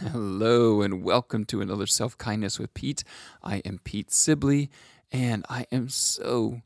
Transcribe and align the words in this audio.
Hello, 0.00 0.80
and 0.80 1.04
welcome 1.04 1.44
to 1.44 1.60
another 1.60 1.86
Self 1.86 2.16
Kindness 2.16 2.58
with 2.58 2.72
Pete. 2.72 3.04
I 3.42 3.58
am 3.66 3.80
Pete 3.84 4.10
Sibley, 4.10 4.70
and 5.12 5.44
I 5.50 5.66
am 5.70 5.90
so 5.90 6.62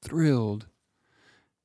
thrilled 0.00 0.66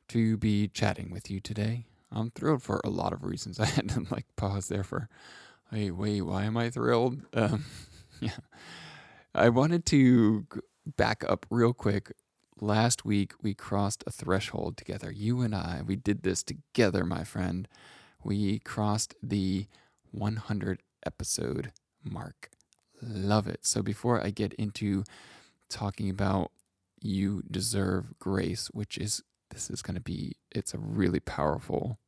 to 0.09 0.35
be 0.35 0.67
chatting 0.67 1.09
with 1.11 1.31
you 1.31 1.39
today. 1.39 1.85
I'm 2.11 2.31
thrilled 2.31 2.63
for 2.63 2.81
a 2.83 2.89
lot 2.89 3.13
of 3.13 3.23
reasons. 3.23 3.59
I 3.61 3.65
had 3.65 3.87
to 3.91 4.05
like 4.11 4.25
pause 4.35 4.67
there 4.67 4.83
for, 4.83 5.07
hey, 5.71 5.89
wait, 5.89 6.21
why 6.21 6.43
am 6.43 6.57
I 6.57 6.69
thrilled? 6.69 7.21
Um, 7.33 7.63
yeah. 8.19 8.31
I 9.33 9.47
wanted 9.47 9.85
to 9.87 10.45
back 10.97 11.23
up 11.25 11.45
real 11.49 11.71
quick. 11.71 12.11
Last 12.59 13.05
week, 13.05 13.31
we 13.41 13.53
crossed 13.53 14.03
a 14.05 14.11
threshold 14.11 14.75
together. 14.75 15.13
You 15.13 15.39
and 15.39 15.55
I, 15.55 15.81
we 15.85 15.95
did 15.95 16.23
this 16.23 16.43
together, 16.43 17.05
my 17.05 17.23
friend. 17.23 17.69
We 18.21 18.59
crossed 18.59 19.15
the 19.23 19.67
100 20.11 20.81
episode 21.05 21.71
mark. 22.03 22.49
Love 23.01 23.47
it. 23.47 23.65
So, 23.65 23.81
before 23.81 24.23
I 24.23 24.29
get 24.29 24.53
into 24.53 25.03
talking 25.69 26.09
about 26.09 26.51
you 27.01 27.43
deserve 27.49 28.17
grace, 28.19 28.67
which 28.67 28.97
is 28.97 29.23
this 29.51 29.69
is 29.69 29.81
going 29.81 29.95
to 29.95 30.01
be, 30.01 30.37
it's 30.51 30.73
a 30.73 30.77
really 30.77 31.19
powerful, 31.19 31.99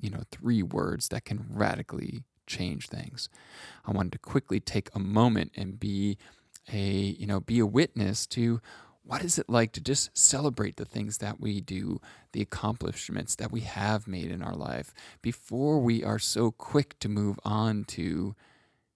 you 0.00 0.10
know, 0.10 0.22
three 0.30 0.62
words 0.62 1.08
that 1.08 1.24
can 1.24 1.44
radically 1.50 2.24
change 2.46 2.88
things. 2.88 3.28
I 3.84 3.92
wanted 3.92 4.12
to 4.12 4.18
quickly 4.18 4.60
take 4.60 4.88
a 4.94 4.98
moment 4.98 5.52
and 5.56 5.78
be 5.78 6.18
a, 6.72 6.78
you 6.78 7.26
know, 7.26 7.40
be 7.40 7.58
a 7.58 7.66
witness 7.66 8.26
to 8.28 8.60
what 9.06 9.22
is 9.22 9.38
it 9.38 9.50
like 9.50 9.72
to 9.72 9.80
just 9.80 10.16
celebrate 10.16 10.76
the 10.76 10.84
things 10.84 11.18
that 11.18 11.38
we 11.38 11.60
do, 11.60 12.00
the 12.32 12.40
accomplishments 12.40 13.36
that 13.36 13.52
we 13.52 13.60
have 13.60 14.08
made 14.08 14.30
in 14.30 14.42
our 14.42 14.54
life 14.54 14.94
before 15.20 15.78
we 15.78 16.02
are 16.02 16.18
so 16.18 16.50
quick 16.50 16.98
to 17.00 17.08
move 17.08 17.38
on 17.44 17.84
to, 17.84 18.34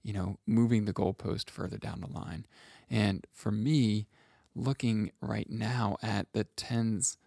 you 0.03 0.13
know, 0.13 0.39
moving 0.47 0.87
the 0.87 0.95
goalpost 0.95 1.51
further 1.51 1.77
down 1.77 2.01
the 2.01 2.19
line. 2.19 2.47
And 2.89 3.27
for 3.33 3.51
me, 3.51 4.07
looking 4.55 5.13
right 5.21 5.49
now 5.51 5.99
at 6.03 6.33
the 6.33 6.45
tens 6.45 7.19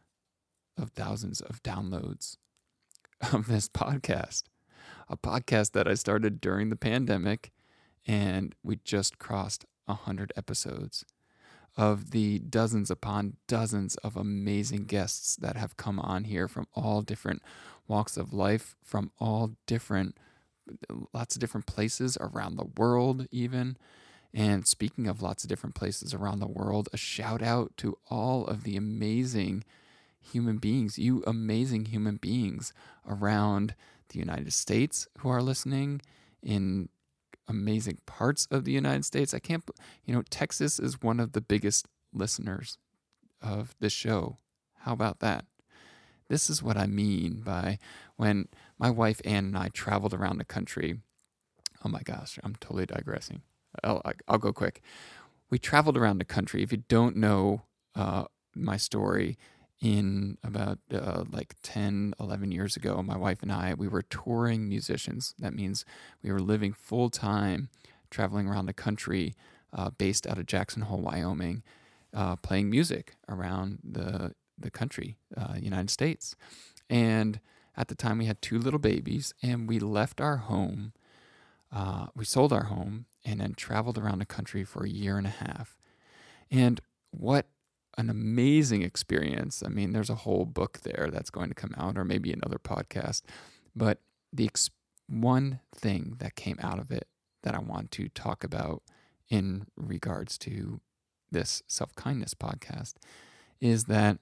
of 0.75 0.89
thousands 0.89 1.39
of 1.39 1.61
downloads 1.61 2.37
of 3.31 3.45
this 3.45 3.69
podcast, 3.69 4.43
a 5.07 5.15
podcast 5.15 5.73
that 5.73 5.87
I 5.87 5.93
started 5.93 6.41
during 6.41 6.69
the 6.69 6.75
pandemic, 6.75 7.51
and 8.07 8.55
we 8.63 8.79
just 8.83 9.19
crossed 9.19 9.65
100 9.85 10.33
episodes 10.35 11.05
of 11.77 12.11
the 12.11 12.39
dozens 12.39 12.91
upon 12.91 13.37
dozens 13.47 13.95
of 13.97 14.17
amazing 14.17 14.85
guests 14.85 15.35
that 15.37 15.55
have 15.55 15.77
come 15.77 15.99
on 15.99 16.25
here 16.25 16.47
from 16.47 16.67
all 16.73 17.01
different 17.01 17.41
walks 17.87 18.17
of 18.17 18.33
life, 18.33 18.75
from 18.83 19.11
all 19.19 19.51
different, 19.65 20.17
lots 21.13 21.35
of 21.35 21.39
different 21.39 21.65
places 21.65 22.17
around 22.19 22.55
the 22.55 22.67
world, 22.77 23.27
even. 23.31 23.77
And 24.33 24.67
speaking 24.67 25.07
of 25.07 25.21
lots 25.21 25.43
of 25.43 25.49
different 25.49 25.75
places 25.75 26.13
around 26.13 26.39
the 26.39 26.47
world, 26.47 26.87
a 26.93 26.97
shout 26.97 27.41
out 27.41 27.75
to 27.77 27.97
all 28.09 28.45
of 28.45 28.63
the 28.63 28.77
amazing 28.77 29.63
human 30.19 30.57
beings, 30.57 30.99
you 30.99 31.23
amazing 31.25 31.85
human 31.85 32.17
beings 32.17 32.73
around 33.07 33.75
the 34.09 34.19
United 34.19 34.53
States 34.53 35.07
who 35.19 35.29
are 35.29 35.41
listening, 35.41 36.01
in 36.43 36.89
amazing 37.51 37.99
parts 38.05 38.47
of 38.49 38.63
the 38.63 38.71
United 38.71 39.05
States. 39.05 39.33
I 39.33 39.39
can't, 39.39 39.69
you 40.05 40.13
know, 40.15 40.23
Texas 40.29 40.79
is 40.79 41.01
one 41.01 41.19
of 41.19 41.33
the 41.33 41.41
biggest 41.41 41.85
listeners 42.13 42.77
of 43.41 43.75
this 43.79 43.93
show. 43.93 44.37
How 44.79 44.93
about 44.93 45.19
that? 45.19 45.45
This 46.29 46.49
is 46.49 46.63
what 46.63 46.77
I 46.77 46.87
mean 46.87 47.41
by 47.41 47.77
when 48.15 48.47
my 48.79 48.89
wife 48.89 49.21
Ann 49.25 49.45
and 49.45 49.57
I 49.57 49.67
traveled 49.69 50.13
around 50.13 50.37
the 50.37 50.45
country. 50.45 50.99
Oh 51.83 51.89
my 51.89 52.01
gosh, 52.03 52.39
I'm 52.43 52.55
totally 52.55 52.85
digressing. 52.85 53.41
I'll, 53.83 54.01
I'll 54.27 54.37
go 54.37 54.53
quick. 54.53 54.81
We 55.49 55.59
traveled 55.59 55.97
around 55.97 56.19
the 56.19 56.25
country. 56.25 56.63
If 56.63 56.71
you 56.71 56.83
don't 56.87 57.17
know 57.17 57.63
uh, 57.95 58.25
my 58.55 58.77
story, 58.77 59.37
in 59.81 60.37
about 60.43 60.77
uh, 60.93 61.23
like 61.31 61.55
10, 61.63 62.13
11 62.19 62.51
years 62.51 62.77
ago, 62.77 63.01
my 63.01 63.17
wife 63.17 63.41
and 63.41 63.51
I, 63.51 63.73
we 63.73 63.87
were 63.87 64.03
touring 64.03 64.69
musicians. 64.69 65.33
That 65.39 65.55
means 65.55 65.85
we 66.21 66.31
were 66.31 66.39
living 66.39 66.71
full 66.71 67.09
time, 67.09 67.69
traveling 68.11 68.47
around 68.47 68.67
the 68.67 68.73
country, 68.73 69.35
uh, 69.73 69.89
based 69.89 70.27
out 70.27 70.37
of 70.37 70.45
Jackson 70.45 70.83
Hole, 70.83 70.99
Wyoming, 71.01 71.63
uh, 72.13 72.35
playing 72.35 72.69
music 72.69 73.15
around 73.27 73.79
the, 73.83 74.35
the 74.57 74.69
country, 74.69 75.17
uh, 75.35 75.55
United 75.59 75.89
States. 75.89 76.35
And 76.89 77.39
at 77.75 77.87
the 77.87 77.95
time, 77.95 78.19
we 78.19 78.25
had 78.25 78.41
two 78.41 78.59
little 78.59 78.79
babies, 78.79 79.33
and 79.41 79.67
we 79.67 79.79
left 79.79 80.21
our 80.21 80.37
home. 80.37 80.93
Uh, 81.71 82.07
we 82.15 82.25
sold 82.25 82.53
our 82.53 82.65
home 82.65 83.05
and 83.25 83.39
then 83.39 83.53
traveled 83.53 83.97
around 83.97 84.19
the 84.19 84.25
country 84.25 84.63
for 84.63 84.83
a 84.83 84.89
year 84.89 85.17
and 85.17 85.25
a 85.25 85.31
half. 85.31 85.77
And 86.51 86.81
what 87.11 87.47
an 88.01 88.09
amazing 88.09 88.81
experience. 88.81 89.63
I 89.65 89.69
mean, 89.69 89.93
there's 89.93 90.09
a 90.09 90.15
whole 90.15 90.45
book 90.45 90.79
there 90.81 91.09
that's 91.11 91.29
going 91.29 91.49
to 91.49 91.55
come 91.55 91.73
out, 91.77 91.97
or 91.97 92.03
maybe 92.03 92.33
another 92.33 92.57
podcast. 92.57 93.21
But 93.75 93.99
the 94.33 94.45
ex- 94.45 94.69
one 95.07 95.59
thing 95.73 96.15
that 96.19 96.35
came 96.35 96.57
out 96.61 96.79
of 96.79 96.91
it 96.91 97.07
that 97.43 97.55
I 97.55 97.59
want 97.59 97.91
to 97.91 98.09
talk 98.09 98.43
about 98.43 98.81
in 99.29 99.67
regards 99.77 100.37
to 100.39 100.81
this 101.31 101.63
self 101.67 101.95
kindness 101.95 102.33
podcast 102.33 102.95
is 103.61 103.85
that 103.85 104.17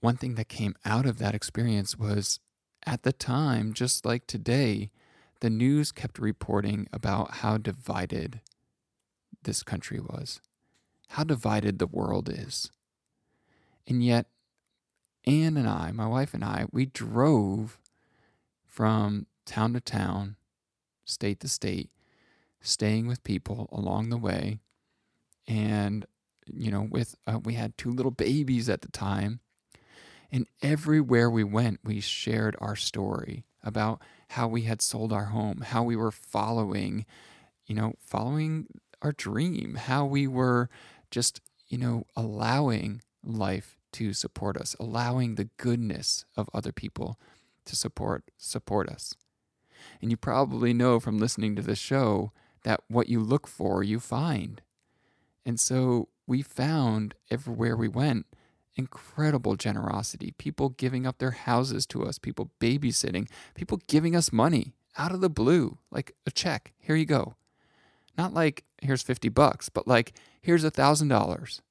one 0.00 0.16
thing 0.16 0.34
that 0.36 0.48
came 0.48 0.74
out 0.84 1.06
of 1.06 1.18
that 1.18 1.34
experience 1.34 1.98
was 1.98 2.40
at 2.86 3.02
the 3.02 3.12
time, 3.12 3.72
just 3.72 4.06
like 4.06 4.26
today, 4.26 4.90
the 5.40 5.50
news 5.50 5.92
kept 5.92 6.18
reporting 6.18 6.88
about 6.92 7.36
how 7.36 7.58
divided 7.58 8.40
this 9.42 9.62
country 9.62 10.00
was 10.00 10.40
how 11.08 11.24
divided 11.24 11.78
the 11.78 11.86
world 11.86 12.28
is. 12.28 12.70
And 13.86 14.04
yet, 14.04 14.26
Anne 15.26 15.56
and 15.56 15.68
I, 15.68 15.90
my 15.92 16.06
wife 16.06 16.34
and 16.34 16.44
I, 16.44 16.66
we 16.72 16.86
drove 16.86 17.78
from 18.66 19.26
town 19.44 19.72
to 19.72 19.80
town, 19.80 20.36
state 21.04 21.40
to 21.40 21.48
state, 21.48 21.90
staying 22.60 23.06
with 23.06 23.24
people 23.24 23.68
along 23.72 24.10
the 24.10 24.16
way. 24.16 24.58
And, 25.46 26.06
you 26.46 26.70
know, 26.70 26.86
with, 26.90 27.14
uh, 27.26 27.38
we 27.42 27.54
had 27.54 27.76
two 27.76 27.90
little 27.90 28.10
babies 28.10 28.68
at 28.68 28.82
the 28.82 28.90
time. 28.90 29.40
And 30.30 30.46
everywhere 30.62 31.30
we 31.30 31.44
went, 31.44 31.80
we 31.82 32.00
shared 32.00 32.56
our 32.60 32.76
story 32.76 33.44
about 33.62 34.02
how 34.30 34.46
we 34.46 34.62
had 34.62 34.82
sold 34.82 35.12
our 35.12 35.26
home, 35.26 35.62
how 35.62 35.82
we 35.82 35.96
were 35.96 36.10
following, 36.10 37.06
you 37.66 37.74
know, 37.74 37.94
following 37.98 38.66
our 39.00 39.12
dream, 39.12 39.76
how 39.76 40.04
we 40.04 40.26
were 40.26 40.68
just, 41.10 41.40
you 41.68 41.78
know, 41.78 42.04
allowing 42.16 43.02
life 43.22 43.78
to 43.92 44.12
support 44.12 44.56
us, 44.56 44.76
allowing 44.78 45.34
the 45.34 45.48
goodness 45.56 46.24
of 46.36 46.50
other 46.52 46.72
people 46.72 47.18
to 47.64 47.76
support 47.76 48.24
support 48.36 48.88
us. 48.88 49.14
And 50.00 50.10
you 50.10 50.16
probably 50.16 50.72
know 50.72 51.00
from 51.00 51.18
listening 51.18 51.54
to 51.56 51.62
this 51.62 51.78
show 51.78 52.32
that 52.64 52.80
what 52.88 53.08
you 53.08 53.20
look 53.20 53.46
for, 53.46 53.82
you 53.82 54.00
find. 54.00 54.62
And 55.46 55.58
so 55.58 56.08
we 56.26 56.42
found 56.42 57.14
everywhere 57.30 57.76
we 57.76 57.88
went 57.88 58.26
incredible 58.76 59.56
generosity, 59.56 60.32
people 60.38 60.68
giving 60.70 61.06
up 61.06 61.18
their 61.18 61.32
houses 61.32 61.84
to 61.86 62.04
us, 62.04 62.18
people 62.18 62.50
babysitting, 62.60 63.28
people 63.54 63.80
giving 63.88 64.14
us 64.14 64.32
money 64.32 64.72
out 64.96 65.12
of 65.12 65.20
the 65.20 65.28
blue, 65.30 65.78
like 65.90 66.12
a 66.26 66.30
check. 66.30 66.72
Here 66.78 66.96
you 66.96 67.04
go. 67.04 67.34
Not 68.16 68.32
like 68.32 68.64
here's 68.82 69.02
50 69.02 69.28
bucks, 69.28 69.68
but 69.68 69.86
like 69.86 70.12
here's 70.40 70.64
a 70.64 70.70
thousand 70.70 71.08
dollars. 71.08 71.62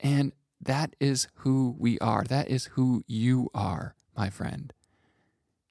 And 0.00 0.32
that 0.60 0.94
is 1.00 1.28
who 1.36 1.76
we 1.78 1.98
are. 1.98 2.24
That 2.24 2.48
is 2.48 2.66
who 2.72 3.04
you 3.06 3.50
are, 3.54 3.94
my 4.16 4.30
friend. 4.30 4.72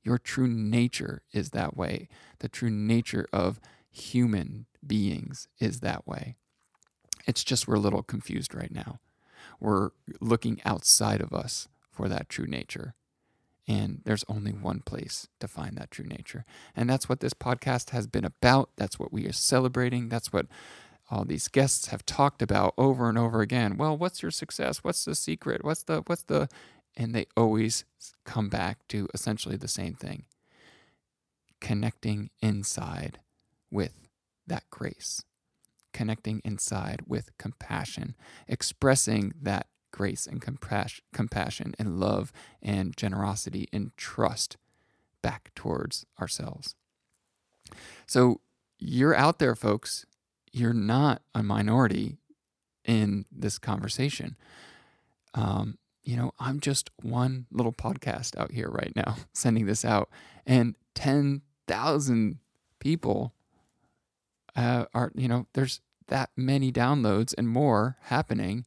Your 0.04 0.18
true 0.18 0.48
nature 0.48 1.22
is 1.32 1.52
that 1.52 1.78
way. 1.78 2.08
The 2.40 2.50
true 2.50 2.70
nature 2.70 3.28
of 3.32 3.60
human 3.90 4.66
beings 4.86 5.48
is 5.60 5.82
that 5.82 6.08
way. 6.08 6.36
It's 7.28 7.44
just 7.44 7.68
we're 7.68 7.76
a 7.76 7.80
little 7.80 8.04
confused 8.04 8.56
right 8.56 8.72
now. 8.72 9.00
We're 9.60 9.92
looking 10.20 10.60
outside 10.66 11.22
of 11.22 11.34
us 11.34 11.68
for 11.92 12.10
that 12.10 12.30
true 12.30 12.48
nature. 12.48 12.96
And 13.68 14.02
there's 14.06 14.26
only 14.28 14.52
one 14.52 14.82
place 14.82 15.28
to 15.40 15.48
find 15.48 15.78
that 15.78 15.92
true 15.92 16.06
nature. 16.06 16.46
And 16.76 16.90
that's 16.90 17.08
what 17.08 17.20
this 17.20 17.34
podcast 17.34 17.92
has 17.92 18.08
been 18.08 18.26
about. 18.26 18.70
That's 18.76 19.00
what 19.00 19.14
we 19.14 19.28
are 19.28 19.34
celebrating. 19.34 20.10
That's 20.10 20.34
what 20.34 20.48
all 21.10 21.26
these 21.26 21.48
guests 21.48 21.88
have 21.88 22.06
talked 22.06 22.42
about 22.42 22.74
over 22.78 23.08
and 23.08 23.18
over 23.18 23.42
again. 23.42 23.78
Well, 23.78 23.98
what's 23.98 24.22
your 24.22 24.32
success? 24.32 24.84
What's 24.84 25.06
the 25.06 25.16
secret? 25.16 25.64
What's 25.64 25.84
the, 25.84 26.02
what's 26.08 26.24
the, 26.24 26.50
and 26.98 27.14
they 27.14 27.28
always 27.38 27.86
come 28.26 28.50
back 28.50 28.88
to 28.90 29.08
essentially 29.14 29.58
the 29.58 29.68
same 29.68 29.94
thing 29.94 30.26
connecting 31.60 32.32
inside 32.42 33.20
with 33.70 34.08
that 34.48 34.64
grace, 34.70 35.24
connecting 35.94 36.42
inside 36.44 37.02
with 37.08 37.38
compassion, 37.38 38.16
expressing 38.48 39.34
that 39.42 39.68
grace 39.92 40.28
and 40.28 40.42
compassion 40.42 41.76
and 41.78 42.00
love 42.00 42.32
and 42.62 42.96
generosity 42.96 43.68
and 43.72 43.96
trust 43.98 44.58
back 45.22 45.52
towards 45.56 46.06
ourselves. 46.20 46.76
So 48.06 48.42
you're 48.80 49.16
out 49.16 49.40
there, 49.40 49.56
folks. 49.56 50.06
You're 50.52 50.74
not 50.74 51.22
a 51.34 51.44
minority 51.44 52.18
in 52.84 53.26
this 53.32 53.58
conversation. 53.58 54.36
Um, 55.34 55.78
you 56.04 56.18
know, 56.18 56.34
I'm 56.40 56.60
just 56.60 56.90
one 57.02 57.46
little 57.52 57.72
podcast 57.72 58.38
out 58.38 58.52
here 58.52 58.70
right 58.70 58.92
now 58.96 59.18
sending 59.34 59.66
this 59.66 59.86
out, 59.86 60.10
and 60.46 60.76
10,000 60.96 62.40
people 62.80 63.34
uh, 64.56 64.86
are, 64.94 65.12
you 65.16 65.28
know, 65.28 65.48
there's 65.54 65.82
that 66.08 66.32
many 66.36 66.72
downloads 66.72 67.34
and 67.38 67.48
more 67.48 67.98
happening 68.02 68.66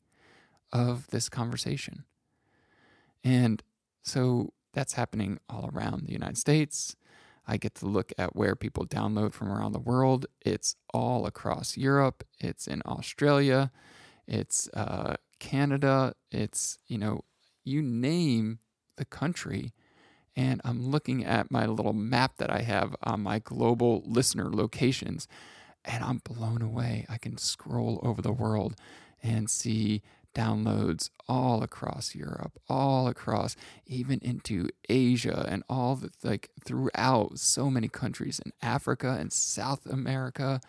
of 0.74 1.06
this 1.08 1.30
conversation. 1.30 2.04
And 3.22 3.62
so 4.02 4.52
that's 4.74 4.94
happening 4.94 5.38
all 5.48 5.70
around 5.72 6.06
the 6.06 6.12
United 6.12 6.36
States. 6.36 6.96
I 7.46 7.56
get 7.56 7.74
to 7.76 7.86
look 7.86 8.12
at 8.18 8.34
where 8.34 8.56
people 8.56 8.86
download 8.86 9.32
from 9.32 9.50
around 9.50 9.72
the 9.72 9.78
world. 9.78 10.26
It's 10.44 10.76
all 10.92 11.26
across 11.26 11.76
Europe, 11.76 12.24
it's 12.40 12.66
in 12.66 12.82
Australia, 12.86 13.70
it's 14.26 14.68
uh, 14.74 15.14
Canada, 15.38 16.14
it's, 16.30 16.78
you 16.86 16.98
know, 16.98 17.22
you 17.62 17.80
name 17.82 18.58
the 18.96 19.04
country. 19.04 19.72
And 20.36 20.60
I'm 20.64 20.90
looking 20.90 21.24
at 21.24 21.50
my 21.50 21.66
little 21.66 21.92
map 21.92 22.38
that 22.38 22.50
I 22.50 22.62
have 22.62 22.96
on 23.04 23.20
my 23.20 23.38
global 23.38 24.02
listener 24.04 24.50
locations, 24.50 25.28
and 25.84 26.02
I'm 26.02 26.18
blown 26.18 26.60
away. 26.62 27.06
I 27.08 27.18
can 27.18 27.36
scroll 27.36 28.00
over 28.02 28.20
the 28.20 28.32
world 28.32 28.74
and 29.22 29.48
see 29.48 30.02
downloads 30.34 31.10
all 31.28 31.62
across 31.62 32.14
Europe, 32.14 32.60
all 32.68 33.06
across, 33.08 33.56
even 33.86 34.18
into 34.20 34.68
Asia, 34.88 35.46
and 35.48 35.62
all 35.68 35.96
the, 35.96 36.10
like 36.22 36.50
throughout 36.64 37.38
so 37.38 37.70
many 37.70 37.88
countries 37.88 38.40
in 38.44 38.52
Africa 38.60 39.16
and 39.18 39.32
South 39.32 39.86
America, 39.86 40.60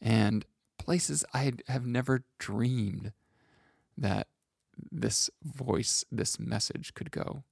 and 0.00 0.44
places 0.78 1.24
I 1.34 1.52
have 1.68 1.86
never 1.86 2.24
dreamed 2.38 3.12
that 3.96 4.28
this 4.90 5.30
voice, 5.42 6.04
this 6.10 6.40
message 6.40 6.94
could 6.94 7.10
go. 7.10 7.44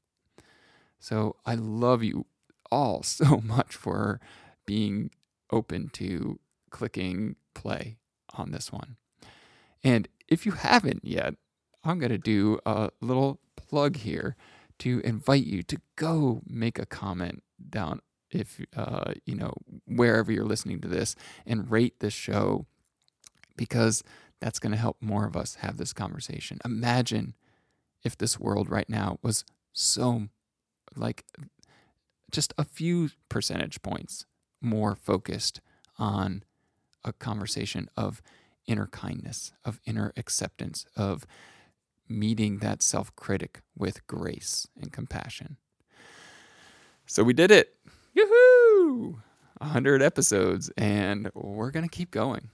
So 0.99 1.37
I 1.45 1.55
love 1.55 2.03
you 2.03 2.27
all 2.71 3.03
so 3.05 3.41
much 3.45 3.75
for 3.75 4.21
being 4.67 5.11
open 5.51 5.89
to 5.91 6.39
clicking 6.71 7.37
play 7.55 7.97
on 8.35 8.51
this 8.51 8.73
one. 8.73 8.97
And 9.83 10.09
if 10.29 10.45
you 10.45 10.53
haven't 10.53 11.05
yet, 11.05 11.35
I'm 11.89 11.99
going 11.99 12.13
to 12.13 12.19
do 12.19 12.59
a 12.67 12.91
little 13.01 13.41
plug 13.57 13.97
here 13.97 14.37
to 14.81 15.01
invite 15.01 15.45
you 15.45 15.63
to 15.65 15.81
go 15.97 16.43
make 16.47 16.79
a 16.79 16.87
comment 16.87 17.43
down 17.71 18.01
if 18.31 18.61
uh, 18.77 19.15
you 19.25 19.35
know 19.35 19.55
wherever 19.87 20.31
you're 20.31 20.45
listening 20.45 20.81
to 20.83 20.89
this 20.89 21.17
and 21.47 21.71
rate 21.71 22.01
this 22.01 22.13
show 22.13 22.67
because 23.57 24.05
that's 24.41 24.59
going 24.59 24.73
to 24.73 24.79
help 24.79 24.99
more 25.01 25.27
of 25.27 25.37
us 25.37 25.57
have 25.57 25.79
this 25.79 25.93
conversation. 25.93 26.59
Imagine 26.65 27.35
if 28.05 28.17
this 28.17 28.39
world 28.39 28.71
right 28.71 28.89
now 28.89 29.19
was 29.23 29.45
so 29.73 30.29
like 30.95 31.25
just 32.31 32.53
a 32.59 32.65
few 32.65 33.11
percentage 33.29 33.83
points 33.83 34.27
more 34.61 34.95
focused 34.95 35.61
on 35.99 36.45
a 37.05 37.13
conversation 37.13 37.89
of 37.97 38.23
inner 38.67 38.87
kindness, 38.87 39.53
of 39.65 39.81
inner 39.87 40.13
acceptance, 40.17 40.85
of 40.95 41.27
meeting 42.09 42.59
that 42.59 42.83
self 42.83 43.15
critic 43.17 43.61
with 43.77 44.07
grace 44.07 44.67
and 44.81 44.93
compassion. 44.93 45.57
So 47.07 47.23
we 47.23 47.33
did 47.33 47.51
it. 47.51 47.75
Yoo-hoo! 48.15 49.19
100 49.59 50.03
episodes, 50.03 50.71
and 50.77 51.31
we're 51.35 51.71
going 51.71 51.89
to 51.89 51.91
keep 51.91 52.11
going. 52.11 52.51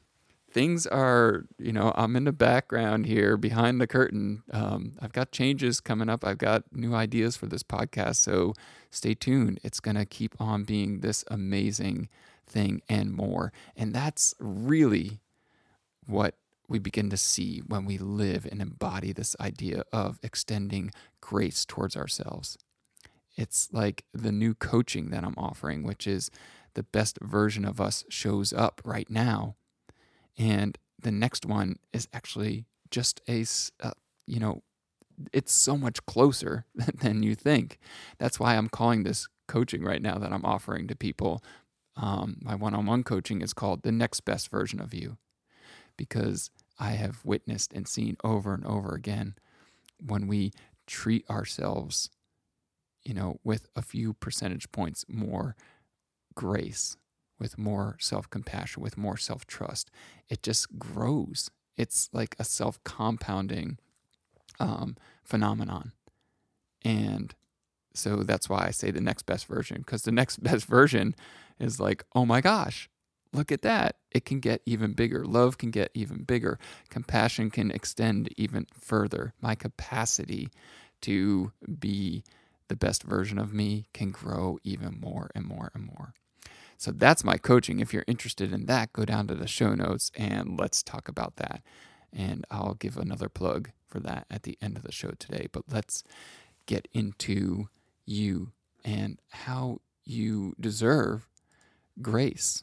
Things 0.51 0.87
are, 0.87 1.47
you 1.59 1.73
know, 1.73 1.93
I'm 1.97 2.15
in 2.15 2.25
the 2.25 2.33
background 2.33 3.07
here 3.07 3.37
behind 3.37 3.81
the 3.81 3.89
curtain. 3.89 4.45
Um, 4.53 4.93
I've 5.01 5.13
got 5.13 5.33
changes 5.33 5.81
coming 5.81 6.09
up. 6.09 6.25
I've 6.25 6.39
got 6.39 6.63
new 6.73 6.95
ideas 6.95 7.37
for 7.37 7.47
this 7.47 7.65
podcast. 7.65 8.17
So 8.17 8.55
stay 8.91 9.15
tuned. 9.15 9.59
It's 9.65 9.81
going 9.81 9.97
to 9.97 10.07
keep 10.07 10.41
on 10.41 10.63
being 10.63 11.01
this 11.01 11.25
amazing 11.29 12.09
thing 12.47 12.83
and 12.89 13.13
more. 13.13 13.53
And 13.77 13.93
that's 13.93 14.35
really 14.39 15.21
what 16.07 16.37
we 16.69 16.79
begin 16.79 17.11
to 17.11 17.17
see 17.17 17.61
when 17.67 17.85
we 17.85 17.99
live 17.99 18.47
and 18.51 18.61
embody 18.61 19.13
this 19.13 19.37
idea 19.41 19.85
of 19.93 20.19
extending 20.23 20.91
grace 21.21 21.65
towards 21.65 21.97
ourselves. 21.97 22.57
It's 23.37 23.69
like 23.73 24.05
the 24.13 24.33
new 24.33 24.55
coaching 24.55 25.11
that 25.11 25.25
I'm 25.25 25.35
offering, 25.37 25.83
which 25.83 26.07
is 26.07 26.31
the 26.75 26.83
best 26.83 27.19
version 27.21 27.65
of 27.65 27.81
us 27.81 28.05
shows 28.09 28.53
up 28.53 28.81
right 28.85 29.11
now. 29.11 29.57
And 30.39 30.79
the 31.01 31.13
next 31.13 31.47
one 31.47 31.77
is 31.93 32.09
actually 32.13 32.67
just 32.91 33.21
a, 33.29 33.45
uh, 33.83 33.93
you 34.27 34.41
know, 34.41 34.63
it's 35.33 35.53
so 35.53 35.77
much 35.77 36.05
closer 36.07 36.67
than 37.01 37.23
you 37.23 37.35
think. 37.35 37.79
That's 38.19 38.41
why 38.41 38.57
I'm 38.57 38.69
calling 38.69 39.03
this 39.03 39.29
coaching 39.47 39.85
right 39.85 40.03
now 40.03 40.19
that 40.19 40.33
I'm 40.33 40.45
offering 40.45 40.89
to 40.89 40.97
people. 40.97 41.43
Um, 41.97 42.39
my 42.41 42.55
one 42.55 42.75
on 42.75 42.87
one 42.87 43.05
coaching 43.05 43.43
is 43.43 43.53
called 43.53 43.83
The 43.83 43.93
Next 43.93 44.21
Best 44.25 44.51
Version 44.51 44.81
of 44.81 44.95
You 44.95 45.19
because 45.97 46.51
I 46.79 46.91
have 46.93 47.25
witnessed 47.25 47.73
and 47.73 47.87
seen 47.87 48.17
over 48.25 48.55
and 48.55 48.65
over 48.67 48.95
again 48.95 49.35
when 50.05 50.27
we 50.27 50.53
treat 50.87 51.29
ourselves, 51.31 52.11
you 53.05 53.15
know, 53.15 53.39
with 53.45 53.69
a 53.77 53.83
few 53.83 54.13
percentage 54.15 54.71
points 54.73 55.05
more 55.09 55.57
grace, 56.35 56.97
with 57.39 57.59
more 57.59 57.97
self 58.01 58.29
compassion, 58.31 58.83
with 58.83 58.99
more 58.99 59.17
self 59.17 59.47
trust, 59.47 59.91
it 60.29 60.43
just 60.43 60.79
grows. 60.79 61.51
It's 61.77 62.09
like 62.13 62.37
a 62.39 62.45
self 62.45 62.83
compounding 62.85 63.79
um, 64.61 64.97
phenomenon. 65.25 65.93
And 66.85 67.35
so 67.95 68.17
that's 68.17 68.49
why 68.49 68.67
I 68.67 68.71
say 68.71 68.91
the 68.91 69.01
next 69.01 69.23
best 69.25 69.47
version, 69.47 69.79
because 69.79 70.03
the 70.03 70.13
next 70.13 70.39
best 70.43 70.67
version 70.67 71.15
is 71.59 71.81
like, 71.81 72.05
oh 72.15 72.27
my 72.27 72.41
gosh, 72.41 72.89
look 73.35 73.53
at 73.53 73.63
that. 73.63 73.97
It 74.11 74.25
can 74.25 74.41
get 74.41 74.63
even 74.65 74.93
bigger. 74.93 75.25
Love 75.25 75.59
can 75.59 75.71
get 75.71 75.91
even 75.95 76.23
bigger. 76.23 76.59
Compassion 76.89 77.51
can 77.51 77.71
extend 77.71 78.33
even 78.37 78.67
further. 78.79 79.35
My 79.41 79.55
capacity 79.55 80.49
to 81.03 81.53
be 81.79 82.25
the 82.69 82.77
best 82.77 83.03
version 83.03 83.39
of 83.39 83.53
me 83.53 83.87
can 83.93 84.11
grow 84.11 84.59
even 84.65 84.99
more 85.01 85.31
and 85.35 85.45
more 85.45 85.71
and 85.75 85.85
more. 85.85 86.15
So 86.77 86.91
that's 86.91 87.25
my 87.25 87.37
coaching. 87.37 87.81
If 87.81 87.93
you're 87.93 88.05
interested 88.07 88.53
in 88.53 88.67
that, 88.67 88.93
go 88.93 89.05
down 89.05 89.27
to 89.29 89.35
the 89.35 89.47
show 89.47 89.75
notes 89.75 90.11
and 90.15 90.59
let's 90.59 90.83
talk 90.83 91.09
about 91.09 91.37
that. 91.37 91.63
And 92.13 92.45
I'll 92.51 92.75
give 92.75 92.97
another 92.97 93.29
plug 93.29 93.71
for 93.87 94.01
that 94.01 94.27
at 94.31 94.45
the 94.45 94.59
end 94.63 94.77
of 94.77 94.83
the 94.83 94.93
show 94.93 95.11
today. 95.19 95.49
But 95.53 95.65
let's 95.71 96.05
get 96.67 96.89
into 96.93 97.69
you 98.07 98.53
and 98.85 99.19
how 99.31 99.81
you 100.05 100.55
deserve 100.61 101.29
grace 102.01 102.63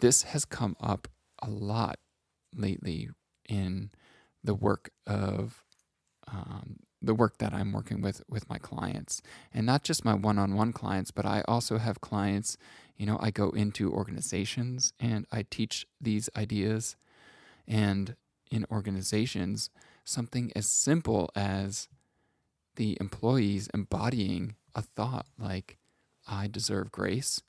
this 0.00 0.22
has 0.24 0.44
come 0.44 0.76
up 0.80 1.08
a 1.40 1.50
lot 1.50 1.98
lately 2.54 3.08
in 3.48 3.90
the 4.42 4.54
work 4.54 4.90
of 5.06 5.64
um, 6.26 6.76
the 7.00 7.14
work 7.14 7.38
that 7.38 7.54
I'm 7.54 7.72
working 7.72 8.00
with 8.00 8.22
with 8.28 8.48
my 8.48 8.58
clients, 8.58 9.22
and 9.52 9.64
not 9.64 9.84
just 9.84 10.04
my 10.04 10.14
one-on-one 10.14 10.72
clients, 10.72 11.10
but 11.10 11.24
I 11.24 11.42
also 11.46 11.78
have 11.78 12.00
clients. 12.00 12.56
You 12.96 13.06
know, 13.06 13.18
I 13.20 13.30
go 13.30 13.50
into 13.50 13.92
organizations 13.92 14.92
and 14.98 15.26
I 15.30 15.44
teach 15.48 15.86
these 16.00 16.28
ideas, 16.36 16.96
and 17.66 18.16
in 18.50 18.66
organizations, 18.70 19.70
something 20.04 20.52
as 20.56 20.66
simple 20.66 21.30
as 21.36 21.88
the 22.76 22.96
employees 23.00 23.68
embodying 23.72 24.56
a 24.74 24.82
thought 24.82 25.26
like, 25.38 25.78
"I 26.26 26.48
deserve 26.48 26.90
grace," 26.90 27.42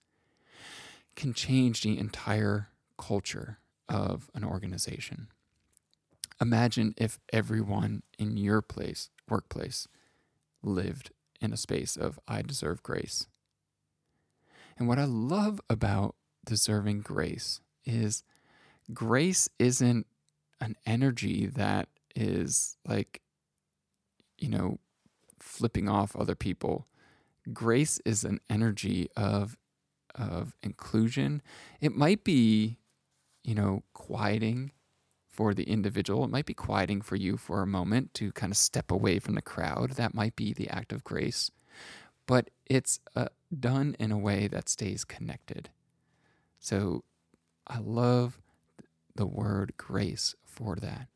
can 1.15 1.33
change 1.33 1.81
the 1.81 1.97
entire 1.97 2.69
culture 2.97 3.59
of 3.87 4.29
an 4.33 4.43
organization. 4.43 5.27
Imagine 6.41 6.93
if 6.97 7.19
everyone 7.33 8.03
in 8.17 8.37
your 8.37 8.61
place, 8.61 9.09
workplace, 9.27 9.87
lived 10.61 11.11
in 11.41 11.51
a 11.51 11.57
space 11.57 11.97
of 11.97 12.19
I 12.27 12.41
deserve 12.41 12.83
grace. 12.83 13.27
And 14.77 14.87
what 14.87 14.99
I 14.99 15.05
love 15.05 15.59
about 15.69 16.15
deserving 16.45 17.01
grace 17.01 17.59
is 17.85 18.23
grace 18.93 19.49
isn't 19.59 20.07
an 20.61 20.75
energy 20.85 21.45
that 21.45 21.89
is 22.15 22.77
like, 22.87 23.21
you 24.37 24.49
know, 24.49 24.79
flipping 25.39 25.89
off 25.89 26.15
other 26.15 26.35
people. 26.35 26.87
Grace 27.51 27.99
is 28.05 28.23
an 28.23 28.39
energy 28.49 29.09
of 29.17 29.57
of 30.15 30.55
inclusion. 30.63 31.41
It 31.81 31.95
might 31.95 32.23
be, 32.23 32.77
you 33.43 33.55
know, 33.55 33.83
quieting 33.93 34.71
for 35.27 35.53
the 35.53 35.63
individual. 35.63 36.25
It 36.25 36.31
might 36.31 36.45
be 36.45 36.53
quieting 36.53 37.01
for 37.01 37.15
you 37.15 37.37
for 37.37 37.61
a 37.61 37.67
moment 37.67 38.13
to 38.15 38.31
kind 38.33 38.51
of 38.51 38.57
step 38.57 38.91
away 38.91 39.19
from 39.19 39.35
the 39.35 39.41
crowd. 39.41 39.91
That 39.91 40.13
might 40.13 40.35
be 40.35 40.53
the 40.53 40.69
act 40.69 40.91
of 40.91 41.03
grace. 41.03 41.49
But 42.25 42.49
it's 42.65 42.99
uh, 43.15 43.27
done 43.57 43.95
in 43.99 44.11
a 44.11 44.17
way 44.17 44.47
that 44.47 44.69
stays 44.69 45.05
connected. 45.05 45.69
So 46.59 47.03
I 47.65 47.79
love 47.79 48.39
the 49.15 49.25
word 49.25 49.73
grace 49.77 50.35
for 50.43 50.75
that. 50.75 51.07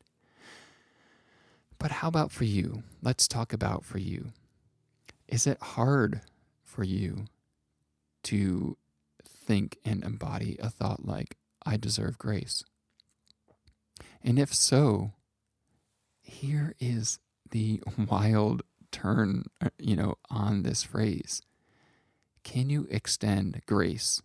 But 1.78 1.90
how 1.90 2.08
about 2.08 2.32
for 2.32 2.44
you? 2.44 2.82
Let's 3.02 3.28
talk 3.28 3.52
about 3.52 3.84
for 3.84 3.98
you. 3.98 4.32
Is 5.28 5.46
it 5.46 5.60
hard 5.60 6.22
for 6.62 6.82
you 6.82 7.26
to 8.24 8.76
think 9.44 9.78
and 9.84 10.02
embody 10.02 10.56
a 10.60 10.70
thought 10.70 11.06
like, 11.06 11.36
I 11.64 11.76
deserve 11.76 12.18
grace? 12.18 12.64
And 14.22 14.38
if 14.38 14.54
so, 14.54 15.12
here 16.20 16.74
is 16.80 17.18
the 17.50 17.82
wild 18.10 18.62
turn, 18.90 19.44
you 19.78 19.96
know, 19.96 20.16
on 20.30 20.62
this 20.62 20.82
phrase. 20.82 21.42
Can 22.42 22.70
you 22.70 22.86
extend 22.90 23.62
grace 23.66 24.22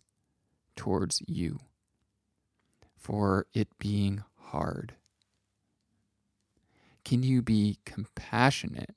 towards 0.76 1.22
you 1.26 1.60
for 2.96 3.46
it 3.52 3.78
being 3.78 4.22
hard? 4.36 4.94
Can 7.04 7.22
you 7.22 7.42
be 7.42 7.78
compassionate 7.84 8.94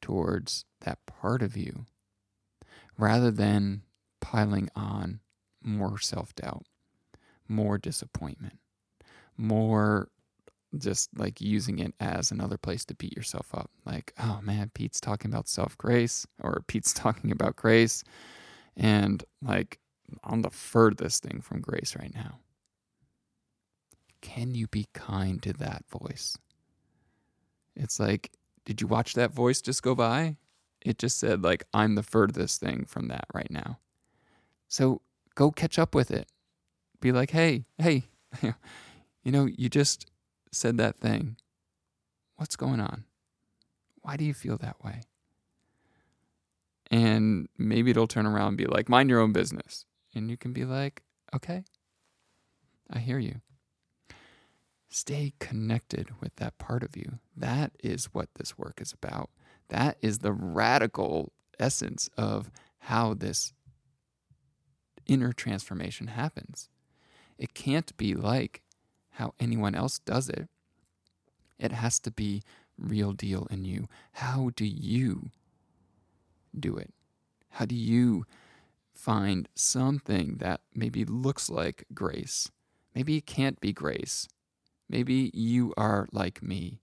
towards 0.00 0.64
that 0.80 1.04
part 1.06 1.42
of 1.42 1.56
you 1.56 1.86
rather 2.96 3.30
than 3.30 3.82
piling 4.20 4.68
on 4.74 5.20
more 5.62 5.98
self 5.98 6.34
doubt, 6.34 6.66
more 7.48 7.78
disappointment, 7.78 8.58
more 9.36 10.08
just 10.76 11.08
like 11.16 11.40
using 11.40 11.78
it 11.78 11.94
as 11.98 12.30
another 12.30 12.58
place 12.58 12.84
to 12.84 12.94
beat 12.94 13.16
yourself 13.16 13.54
up. 13.54 13.70
Like, 13.86 14.12
oh 14.18 14.40
man, 14.42 14.70
Pete's 14.74 15.00
talking 15.00 15.30
about 15.30 15.48
self 15.48 15.76
grace, 15.78 16.26
or 16.42 16.62
Pete's 16.66 16.92
talking 16.94 17.32
about 17.32 17.56
grace. 17.56 18.04
And 18.76 19.24
like, 19.42 19.78
on 20.24 20.42
the 20.42 20.50
furthest 20.50 21.22
thing 21.22 21.40
from 21.40 21.60
grace 21.60 21.96
right 21.98 22.14
now. 22.14 22.38
Can 24.20 24.54
you 24.54 24.66
be 24.66 24.86
kind 24.94 25.42
to 25.42 25.52
that 25.54 25.84
voice? 25.88 26.36
It's 27.76 28.00
like, 28.00 28.32
did 28.64 28.80
you 28.80 28.86
watch 28.86 29.14
that 29.14 29.32
voice 29.32 29.60
just 29.60 29.82
go 29.82 29.94
by? 29.94 30.36
It 30.84 30.98
just 30.98 31.18
said, 31.18 31.42
like, 31.42 31.64
I'm 31.72 31.94
the 31.94 32.02
furthest 32.02 32.60
thing 32.60 32.84
from 32.86 33.08
that 33.08 33.26
right 33.32 33.50
now. 33.50 33.78
So 34.68 35.00
go 35.34 35.50
catch 35.50 35.78
up 35.78 35.94
with 35.94 36.10
it. 36.10 36.28
Be 37.00 37.12
like, 37.12 37.30
hey, 37.30 37.64
hey, 37.78 38.04
you 38.42 39.32
know, 39.32 39.46
you 39.46 39.68
just 39.68 40.10
said 40.52 40.76
that 40.78 40.98
thing. 40.98 41.36
What's 42.36 42.56
going 42.56 42.80
on? 42.80 43.04
Why 44.02 44.16
do 44.16 44.24
you 44.24 44.34
feel 44.34 44.56
that 44.58 44.82
way? 44.84 45.02
And 46.90 47.48
maybe 47.58 47.90
it'll 47.90 48.06
turn 48.06 48.26
around 48.26 48.48
and 48.48 48.56
be 48.56 48.66
like, 48.66 48.88
mind 48.88 49.10
your 49.10 49.20
own 49.20 49.32
business. 49.32 49.84
And 50.14 50.30
you 50.30 50.36
can 50.36 50.52
be 50.52 50.64
like, 50.64 51.02
okay, 51.34 51.64
I 52.90 52.98
hear 52.98 53.18
you. 53.18 53.40
Stay 54.88 55.34
connected 55.38 56.08
with 56.20 56.34
that 56.36 56.56
part 56.58 56.82
of 56.82 56.96
you. 56.96 57.18
That 57.36 57.72
is 57.82 58.06
what 58.06 58.30
this 58.36 58.56
work 58.56 58.80
is 58.80 58.92
about. 58.92 59.30
That 59.68 59.98
is 60.00 60.20
the 60.20 60.32
radical 60.32 61.32
essence 61.58 62.08
of 62.16 62.50
how 62.78 63.12
this 63.12 63.52
inner 65.08 65.32
transformation 65.32 66.08
happens. 66.08 66.68
It 67.38 67.54
can't 67.54 67.96
be 67.96 68.14
like 68.14 68.62
how 69.12 69.34
anyone 69.40 69.74
else 69.74 69.98
does 69.98 70.28
it. 70.28 70.48
It 71.58 71.72
has 71.72 71.98
to 72.00 72.10
be 72.10 72.42
real 72.78 73.12
deal 73.12 73.46
in 73.50 73.64
you. 73.64 73.88
How 74.12 74.50
do 74.54 74.64
you 74.64 75.30
do 76.58 76.76
it? 76.76 76.92
How 77.50 77.64
do 77.64 77.74
you 77.74 78.24
find 78.92 79.48
something 79.54 80.36
that 80.38 80.60
maybe 80.74 81.04
looks 81.04 81.50
like 81.50 81.84
grace? 81.92 82.50
Maybe 82.94 83.16
it 83.16 83.26
can't 83.26 83.60
be 83.60 83.72
grace. 83.72 84.28
Maybe 84.88 85.30
you 85.34 85.74
are 85.76 86.08
like 86.12 86.42
me 86.42 86.80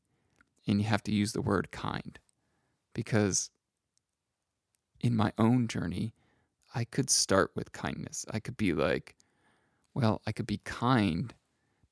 and 0.68 0.82
you 0.82 0.88
have 0.88 1.04
to 1.04 1.12
use 1.12 1.34
the 1.34 1.42
word 1.42 1.72
kind 1.72 2.20
because 2.94 3.50
in 5.02 5.16
my 5.16 5.32
own 5.38 5.68
journey, 5.68 6.14
I 6.76 6.84
could 6.84 7.10
start 7.10 7.52
with 7.56 7.72
kindness. 7.72 8.26
I 8.30 8.40
could 8.40 8.58
be 8.58 8.74
like, 8.74 9.16
well, 9.94 10.22
I 10.28 10.34
could 10.34 10.46
be 10.46 10.60
kind 10.66 11.34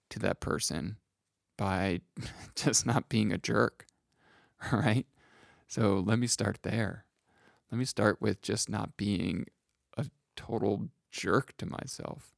to 0.10 0.20
that 0.20 0.42
person 0.42 0.98
by 1.58 2.02
just 2.56 2.86
not 2.86 3.08
being 3.08 3.32
a 3.32 3.38
jerk, 3.38 3.88
right? 4.72 5.08
So 5.68 6.04
let 6.06 6.20
me 6.20 6.28
start 6.28 6.60
there. 6.64 7.06
Let 7.72 7.78
me 7.80 7.86
start 7.86 8.22
with 8.22 8.42
just 8.42 8.70
not 8.70 8.98
being 8.98 9.46
a 9.98 10.06
total 10.36 10.90
jerk 11.12 11.56
to 11.58 11.66
myself. 11.66 12.34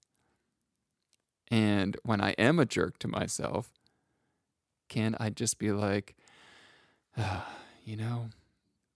And 1.49 1.97
when 2.03 2.21
I 2.21 2.31
am 2.33 2.59
a 2.59 2.65
jerk 2.65 2.99
to 2.99 3.07
myself, 3.07 3.71
can 4.87 5.15
I 5.19 5.31
just 5.31 5.57
be 5.57 5.71
like, 5.71 6.15
ah, 7.17 7.49
you 7.83 7.97
know, 7.97 8.29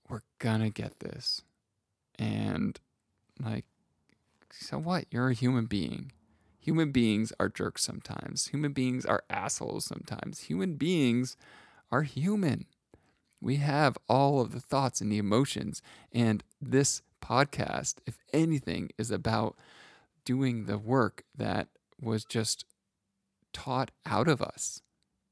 we're 0.07 0.21
gonna 0.37 0.69
get 0.69 0.99
this. 0.99 1.41
And 2.17 2.79
like, 3.39 3.65
so 4.51 4.77
what? 4.77 5.05
You're 5.12 5.29
a 5.29 5.34
human 5.34 5.65
being. 5.65 6.12
Human 6.60 6.91
beings 6.91 7.31
are 7.39 7.50
jerks 7.50 7.84
sometimes. 7.84 8.48
Human 8.48 8.74
beings 8.74 9.05
are 9.05 9.24
assholes 9.29 9.86
sometimes. 9.86 10.41
Human 10.41 10.75
beings 10.75 11.38
are 11.91 12.03
human. 12.03 12.65
We 13.41 13.58
have 13.58 13.98
all 14.08 14.41
of 14.41 14.51
the 14.51 14.60
thoughts 14.60 15.00
and 15.01 15.12
the 15.12 15.17
emotions. 15.17 15.81
And 16.12 16.43
this 16.62 17.01
podcast, 17.22 17.96
if 18.05 18.17
anything, 18.34 18.89
is 18.98 19.12
about 19.12 19.55
doing 20.25 20.65
the 20.65 20.77
work 20.77 21.24
that 21.36 21.69
was 22.00 22.25
just 22.25 22.65
taught 23.53 23.91
out 24.05 24.27
of 24.27 24.41
us, 24.41 24.81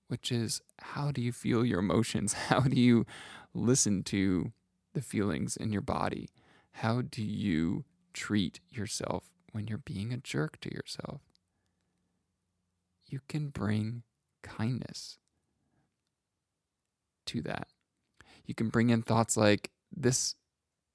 which 0.08 0.32
is 0.32 0.62
how 0.80 1.12
do 1.12 1.22
you 1.22 1.32
feel 1.32 1.66
your 1.66 1.80
emotions? 1.80 2.34
How 2.50 2.62
do 2.62 2.80
you 2.80 3.06
listen 3.54 4.04
to 4.04 4.52
the 4.94 5.02
feelings 5.02 5.58
in 5.58 5.72
your 5.72 5.82
body? 5.82 6.30
How 6.72 7.02
do 7.02 7.24
you 7.24 7.84
treat 8.18 8.60
yourself 8.70 9.26
when 9.52 9.68
you're 9.68 9.78
being 9.78 10.12
a 10.12 10.18
jerk 10.18 10.60
to 10.62 10.74
yourself? 10.74 11.22
You 13.06 13.22
can 13.28 13.50
bring 13.50 14.04
kindness 14.42 15.20
to 17.28 17.42
that. 17.44 17.68
You 18.46 18.56
can 18.56 18.70
bring 18.70 18.90
in 18.90 19.04
thoughts 19.04 19.38
like 19.38 19.70
this 19.96 20.36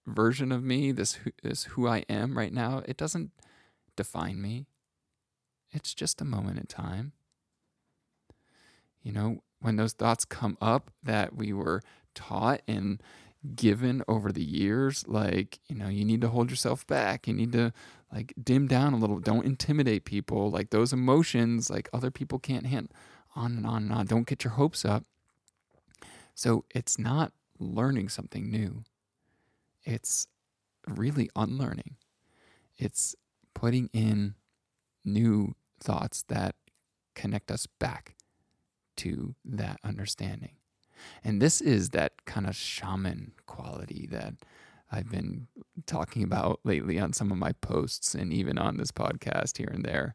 version 0.04 0.50
of 0.50 0.64
me, 0.64 0.90
this 0.90 1.20
is 1.44 1.64
who 1.64 1.86
I 1.86 2.04
am 2.08 2.36
right 2.36 2.52
now. 2.52 2.82
It 2.86 2.96
doesn't 2.96 3.30
define 3.94 4.42
me. 4.42 4.66
It's 5.70 5.94
just 5.94 6.20
a 6.20 6.24
moment 6.24 6.58
in 6.58 6.66
time. 6.66 7.12
You 9.02 9.12
know, 9.12 9.42
when 9.60 9.76
those 9.76 9.92
thoughts 9.92 10.24
come 10.24 10.58
up 10.60 10.90
that 11.02 11.36
we 11.36 11.52
were 11.52 11.82
taught 12.14 12.62
and 12.66 13.00
given 13.56 14.02
over 14.06 14.30
the 14.30 14.44
years 14.44 15.04
like 15.08 15.58
you 15.66 15.74
know 15.74 15.88
you 15.88 16.04
need 16.04 16.20
to 16.20 16.28
hold 16.28 16.50
yourself 16.50 16.86
back. 16.86 17.26
You 17.26 17.34
need 17.34 17.52
to 17.52 17.72
like 18.12 18.32
dim 18.42 18.66
down 18.66 18.92
a 18.92 18.98
little. 18.98 19.18
Don't 19.18 19.44
intimidate 19.46 20.04
people. 20.04 20.50
Like 20.50 20.70
those 20.70 20.92
emotions 20.92 21.70
like 21.70 21.88
other 21.92 22.10
people 22.10 22.38
can't 22.38 22.66
handle 22.66 22.94
on 23.34 23.52
and 23.56 23.66
on 23.66 23.84
and 23.84 23.92
on. 23.92 24.06
Don't 24.06 24.26
get 24.26 24.44
your 24.44 24.52
hopes 24.52 24.84
up. 24.84 25.04
So 26.34 26.64
it's 26.70 26.98
not 26.98 27.32
learning 27.58 28.08
something 28.08 28.50
new. 28.50 28.84
It's 29.84 30.26
really 30.88 31.28
unlearning. 31.36 31.96
It's 32.78 33.14
putting 33.54 33.90
in 33.92 34.34
new 35.04 35.54
thoughts 35.80 36.24
that 36.28 36.54
connect 37.14 37.50
us 37.50 37.66
back 37.66 38.14
to 38.96 39.34
that 39.44 39.78
understanding 39.84 40.52
and 41.24 41.40
this 41.40 41.60
is 41.60 41.90
that 41.90 42.24
kind 42.24 42.46
of 42.46 42.56
shaman 42.56 43.32
quality 43.46 44.08
that 44.10 44.34
I've 44.90 45.10
been 45.10 45.48
talking 45.86 46.22
about 46.22 46.60
lately 46.64 46.98
on 46.98 47.12
some 47.12 47.32
of 47.32 47.38
my 47.38 47.52
posts 47.52 48.14
and 48.14 48.32
even 48.32 48.58
on 48.58 48.76
this 48.76 48.92
podcast 48.92 49.58
here 49.58 49.70
and 49.72 49.84
there. 49.84 50.14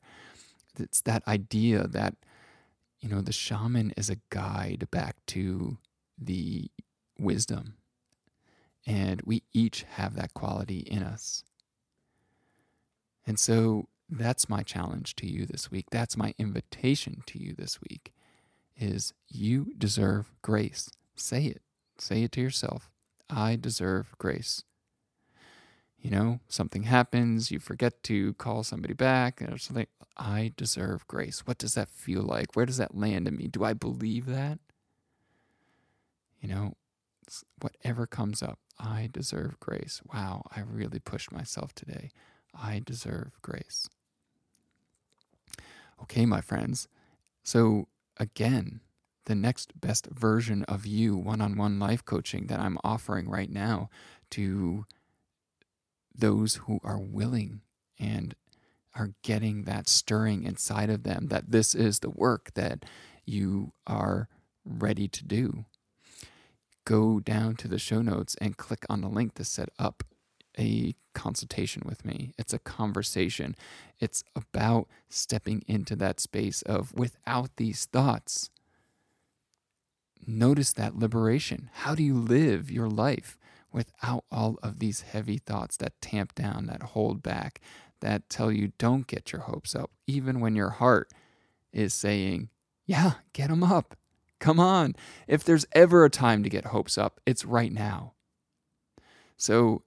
It's 0.79 1.01
that 1.01 1.27
idea 1.27 1.87
that, 1.87 2.15
you 2.99 3.09
know, 3.09 3.21
the 3.21 3.31
shaman 3.33 3.93
is 3.97 4.09
a 4.09 4.17
guide 4.29 4.87
back 4.91 5.17
to 5.27 5.77
the 6.17 6.69
wisdom 7.19 7.75
And 8.85 9.21
we 9.25 9.43
each 9.53 9.83
have 9.83 10.15
that 10.15 10.33
quality 10.33 10.79
in 10.79 11.03
us. 11.03 11.43
And 13.25 13.37
so 13.39 13.89
that's 14.09 14.49
my 14.49 14.63
challenge 14.63 15.15
to 15.17 15.27
you 15.27 15.45
this 15.45 15.69
week. 15.69 15.87
That's 15.91 16.15
my 16.17 16.33
invitation 16.37 17.23
to 17.27 17.39
you 17.39 17.53
this 17.57 17.79
week 17.81 18.13
is 18.77 19.13
you 19.27 19.73
deserve 19.77 20.31
grace. 20.41 20.89
Say 21.15 21.45
it. 21.45 21.61
Say 21.97 22.23
it 22.23 22.31
to 22.33 22.41
yourself. 22.41 22.89
I 23.29 23.55
deserve 23.55 24.13
grace. 24.17 24.63
You 25.99 26.11
know, 26.11 26.39
something 26.47 26.83
happens, 26.83 27.51
you 27.51 27.59
forget 27.59 28.03
to 28.03 28.33
call 28.35 28.63
somebody 28.63 28.93
back 28.93 29.41
or 29.41 29.57
something. 29.57 29.87
I 30.15 30.53
deserve 30.55 31.07
grace. 31.07 31.45
What 31.45 31.57
does 31.57 31.73
that 31.73 31.89
feel 31.89 32.21
like? 32.21 32.55
Where 32.55 32.65
does 32.65 32.77
that 32.77 32.95
land 32.95 33.27
in 33.27 33.35
me? 33.35 33.47
Do 33.47 33.63
I 33.63 33.73
believe 33.73 34.27
that? 34.27 34.59
You 36.39 36.49
know, 36.49 36.73
whatever 37.59 38.05
comes 38.05 38.43
up, 38.43 38.59
I 38.79 39.09
deserve 39.11 39.59
grace. 39.59 40.01
Wow, 40.13 40.43
I 40.55 40.61
really 40.61 40.99
pushed 40.99 41.31
myself 41.31 41.73
today. 41.73 42.11
I 42.53 42.81
deserve 42.85 43.31
grace. 43.41 43.89
Okay, 46.03 46.25
my 46.25 46.41
friends. 46.41 46.87
So, 47.43 47.87
again, 48.19 48.81
the 49.25 49.35
next 49.35 49.79
best 49.79 50.07
version 50.07 50.63
of 50.63 50.85
you 50.85 51.17
one 51.17 51.41
on 51.41 51.57
one 51.57 51.79
life 51.79 52.03
coaching 52.05 52.47
that 52.47 52.59
I'm 52.59 52.77
offering 52.83 53.29
right 53.29 53.49
now 53.49 53.89
to 54.31 54.85
those 56.15 56.55
who 56.55 56.79
are 56.83 56.99
willing 56.99 57.61
and 57.99 58.35
are 58.95 59.11
getting 59.21 59.63
that 59.63 59.87
stirring 59.87 60.43
inside 60.43 60.89
of 60.89 61.03
them 61.03 61.27
that 61.27 61.51
this 61.51 61.75
is 61.75 61.99
the 61.99 62.09
work 62.09 62.51
that 62.55 62.83
you 63.25 63.73
are 63.85 64.27
ready 64.65 65.07
to 65.07 65.23
do. 65.23 65.65
Go 66.85 67.19
down 67.19 67.55
to 67.57 67.67
the 67.67 67.77
show 67.77 68.01
notes 68.01 68.35
and 68.39 68.57
click 68.57 68.85
on 68.89 69.01
the 69.01 69.09
link 69.09 69.35
to 69.35 69.43
set 69.43 69.69
up 69.77 70.03
a 70.57 70.95
consultation 71.13 71.83
with 71.85 72.05
me. 72.05 72.33
It's 72.37 72.53
a 72.53 72.59
conversation. 72.59 73.55
It's 73.99 74.23
about 74.35 74.87
stepping 75.09 75.63
into 75.67 75.95
that 75.97 76.19
space 76.19 76.61
of 76.63 76.93
without 76.93 77.55
these 77.57 77.85
thoughts. 77.85 78.49
Notice 80.25 80.73
that 80.73 80.97
liberation. 80.97 81.69
How 81.73 81.95
do 81.95 82.03
you 82.03 82.15
live 82.15 82.69
your 82.69 82.89
life 82.89 83.37
without 83.71 84.25
all 84.31 84.57
of 84.63 84.79
these 84.79 85.01
heavy 85.01 85.37
thoughts 85.37 85.77
that 85.77 85.99
tamp 86.01 86.35
down, 86.35 86.65
that 86.67 86.83
hold 86.83 87.23
back, 87.23 87.61
that 88.01 88.29
tell 88.29 88.51
you 88.51 88.71
don't 88.77 89.07
get 89.07 89.31
your 89.31 89.41
hopes 89.41 89.75
up, 89.75 89.91
even 90.05 90.39
when 90.39 90.55
your 90.55 90.69
heart 90.71 91.11
is 91.71 91.93
saying, 91.93 92.49
Yeah, 92.85 93.13
get 93.33 93.49
them 93.49 93.63
up. 93.63 93.97
Come 94.39 94.59
on. 94.59 94.95
If 95.27 95.43
there's 95.43 95.65
ever 95.71 96.05
a 96.05 96.09
time 96.09 96.43
to 96.43 96.49
get 96.49 96.65
hopes 96.65 96.97
up, 96.97 97.19
it's 97.25 97.43
right 97.45 97.71
now. 97.71 98.13
So 99.35 99.83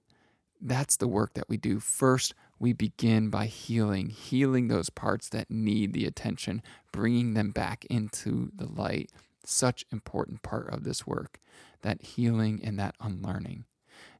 that's 0.61 0.97
the 0.97 1.07
work 1.07 1.33
that 1.33 1.49
we 1.49 1.57
do. 1.57 1.79
First, 1.79 2.33
we 2.59 2.73
begin 2.73 3.29
by 3.29 3.47
healing, 3.47 4.09
healing 4.09 4.67
those 4.67 4.89
parts 4.89 5.29
that 5.29 5.49
need 5.49 5.93
the 5.93 6.05
attention, 6.05 6.61
bringing 6.91 7.33
them 7.33 7.51
back 7.51 7.85
into 7.85 8.51
the 8.55 8.67
light. 8.67 9.11
Such 9.43 9.85
important 9.91 10.43
part 10.43 10.69
of 10.69 10.83
this 10.83 11.07
work, 11.07 11.39
that 11.81 12.03
healing 12.03 12.61
and 12.63 12.77
that 12.77 12.95
unlearning. 13.01 13.65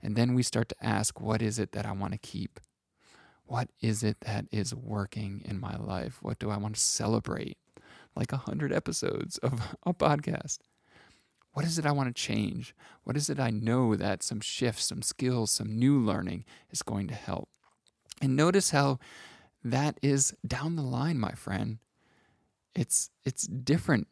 And 0.02 0.16
then 0.16 0.34
we 0.34 0.42
start 0.42 0.70
to 0.70 0.86
ask, 0.86 1.22
what 1.22 1.42
is 1.42 1.60
it 1.60 1.74
that 1.74 1.86
I 1.86 1.92
want 1.92 2.14
to 2.14 2.20
keep? 2.20 2.60
What 3.46 3.70
is 3.82 4.02
it 4.02 4.22
that 4.22 4.46
is 4.52 4.74
working 4.74 5.44
in 5.46 5.60
my 5.60 5.76
life? 5.76 6.18
What 6.22 6.40
do 6.40 6.50
I 6.50 6.58
want 6.58 6.76
to 6.76 6.82
celebrate? 6.82 7.58
Like 8.16 8.32
a 8.32 8.38
hundred 8.38 8.74
episodes 8.74 9.38
of 9.40 9.76
a 9.84 9.94
podcast. 9.94 10.58
What 11.54 11.66
is 11.66 11.78
it 11.78 11.86
I 11.86 11.92
want 11.92 12.16
to 12.16 12.22
change? 12.22 12.74
What 13.04 13.18
is 13.18 13.30
it 13.30 13.40
I 13.40 13.50
know 13.50 13.96
that 13.96 14.24
some 14.24 14.40
shifts, 14.40 14.86
some 14.86 15.02
skills, 15.02 15.52
some 15.52 15.78
new 15.78 16.00
learning 16.00 16.46
is 16.70 16.82
going 16.82 17.08
to 17.08 17.14
help? 17.14 17.50
And 18.22 18.36
notice 18.36 18.72
how 18.72 19.00
that 19.64 20.00
is 20.02 20.34
down 20.46 20.76
the 20.76 20.82
line, 20.82 21.20
my 21.20 21.32
friend. 21.34 21.80
It's 22.74 23.10
it's 23.26 23.48
different 23.48 24.08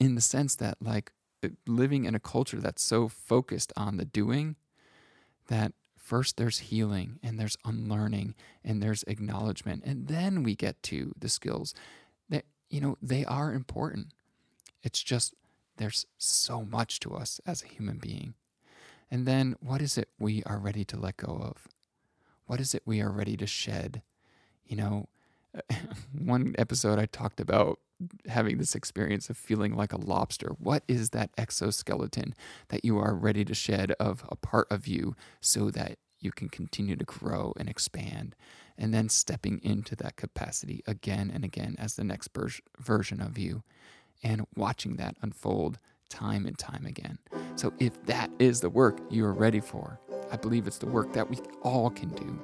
in 0.00 0.14
the 0.14 0.20
sense 0.20 0.54
that 0.56 0.76
like 0.80 1.12
uh, 1.42 1.48
living 1.66 2.04
in 2.04 2.14
a 2.14 2.20
culture 2.20 2.60
that's 2.60 2.82
so 2.82 3.08
focused 3.08 3.72
on 3.76 3.96
the 3.96 4.04
doing 4.04 4.56
that 5.48 5.72
first 5.96 6.36
there's 6.36 6.58
healing 6.58 7.18
and 7.22 7.38
there's 7.38 7.56
unlearning 7.64 8.34
and 8.64 8.80
there's 8.80 9.02
acknowledgement 9.08 9.82
and 9.84 10.06
then 10.06 10.42
we 10.44 10.54
get 10.54 10.80
to 10.84 11.12
the 11.18 11.28
skills 11.28 11.74
that 12.28 12.44
you 12.70 12.80
know 12.80 12.96
they 13.02 13.24
are 13.24 13.52
important 13.52 14.12
it's 14.84 15.02
just 15.02 15.34
there's 15.76 16.06
so 16.18 16.62
much 16.64 17.00
to 17.00 17.14
us 17.14 17.40
as 17.46 17.62
a 17.62 17.68
human 17.68 17.98
being. 17.98 18.34
And 19.10 19.26
then 19.26 19.56
what 19.60 19.80
is 19.80 19.96
it 19.96 20.08
we 20.18 20.42
are 20.44 20.58
ready 20.58 20.84
to 20.84 20.96
let 20.96 21.16
go 21.16 21.38
of? 21.40 21.68
What 22.46 22.60
is 22.60 22.74
it 22.74 22.82
we 22.84 23.00
are 23.00 23.10
ready 23.10 23.36
to 23.36 23.46
shed? 23.46 24.02
You 24.66 24.76
know, 24.76 25.08
one 26.18 26.54
episode 26.58 26.98
I 26.98 27.06
talked 27.06 27.40
about 27.40 27.78
having 28.28 28.58
this 28.58 28.74
experience 28.74 29.30
of 29.30 29.36
feeling 29.36 29.74
like 29.74 29.92
a 29.92 30.00
lobster. 30.00 30.54
What 30.58 30.82
is 30.86 31.10
that 31.10 31.30
exoskeleton 31.38 32.34
that 32.68 32.84
you 32.84 32.98
are 32.98 33.14
ready 33.14 33.44
to 33.44 33.54
shed 33.54 33.92
of 33.92 34.24
a 34.28 34.36
part 34.36 34.66
of 34.70 34.86
you 34.86 35.16
so 35.40 35.70
that 35.70 35.98
you 36.18 36.30
can 36.30 36.48
continue 36.48 36.96
to 36.96 37.04
grow 37.04 37.52
and 37.58 37.68
expand? 37.68 38.34
And 38.78 38.92
then 38.92 39.08
stepping 39.08 39.60
into 39.62 39.96
that 39.96 40.16
capacity 40.16 40.82
again 40.86 41.30
and 41.32 41.44
again 41.44 41.76
as 41.78 41.96
the 41.96 42.04
next 42.04 42.30
version 42.78 43.22
of 43.22 43.38
you 43.38 43.62
and 44.22 44.46
watching 44.56 44.96
that 44.96 45.16
unfold 45.22 45.78
time 46.08 46.46
and 46.46 46.58
time 46.58 46.86
again. 46.86 47.18
So, 47.56 47.72
if 47.78 48.04
that 48.06 48.30
is 48.38 48.60
the 48.60 48.70
work 48.70 48.98
you 49.10 49.24
are 49.24 49.32
ready 49.32 49.60
for, 49.60 49.98
I 50.30 50.36
believe 50.36 50.66
it's 50.66 50.78
the 50.78 50.86
work 50.86 51.12
that 51.12 51.28
we 51.28 51.38
all 51.62 51.90
can 51.90 52.10
do. 52.10 52.38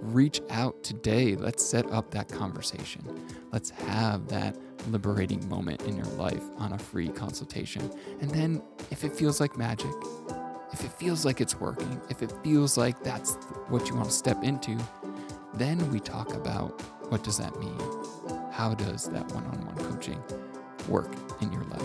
Reach 0.00 0.40
out 0.50 0.82
today. 0.82 1.36
Let's 1.36 1.64
set 1.64 1.90
up 1.90 2.10
that 2.12 2.28
conversation. 2.28 3.28
Let's 3.52 3.70
have 3.70 4.28
that 4.28 4.56
liberating 4.88 5.48
moment 5.48 5.82
in 5.82 5.96
your 5.96 6.06
life 6.06 6.42
on 6.58 6.72
a 6.72 6.78
free 6.78 7.08
consultation. 7.08 7.90
And 8.20 8.30
then, 8.30 8.62
if 8.90 9.04
it 9.04 9.14
feels 9.14 9.40
like 9.40 9.56
magic, 9.56 9.92
if 10.72 10.84
it 10.84 10.92
feels 10.92 11.24
like 11.24 11.40
it's 11.40 11.58
working, 11.60 12.00
if 12.08 12.22
it 12.22 12.32
feels 12.42 12.76
like 12.76 13.02
that's 13.02 13.34
what 13.68 13.88
you 13.88 13.94
want 13.94 14.08
to 14.08 14.14
step 14.14 14.42
into, 14.42 14.78
then 15.54 15.90
we 15.90 16.00
talk 16.00 16.34
about 16.34 16.80
what 17.10 17.22
does 17.22 17.36
that 17.38 17.58
mean? 17.60 17.78
How 18.50 18.74
does 18.74 19.08
that 19.10 19.30
one 19.32 19.44
on 19.44 19.66
one 19.66 19.76
coaching 19.90 20.22
work 20.88 21.10
in 21.40 21.52
your 21.52 21.64
life. 21.64 21.82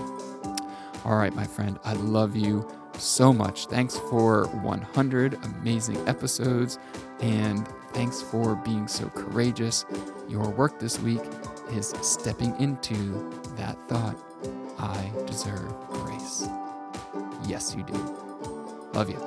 All 1.06 1.16
right, 1.16 1.34
my 1.34 1.46
friend, 1.46 1.80
I 1.86 1.94
love 1.94 2.36
you 2.36 2.70
so 2.98 3.32
much. 3.32 3.68
Thanks 3.68 3.98
for 4.10 4.46
100 4.48 5.34
amazing 5.44 6.08
episodes 6.08 6.80
and 7.22 7.68
thanks 7.94 8.22
for 8.22 8.56
being 8.56 8.88
so 8.88 9.10
courageous. 9.10 9.86
Your 10.28 10.50
work 10.50 10.80
this 10.80 11.00
week 11.00 11.22
is 11.72 11.94
stepping 12.02 12.60
into 12.60 13.32
that 13.56 13.78
thought 13.88 14.18
I 14.80 15.12
deserve 15.26 15.74
grace. 15.90 16.48
Yes, 17.46 17.76
you 17.76 17.84
do. 17.84 17.94
Love 18.94 19.10
you. 19.10 19.27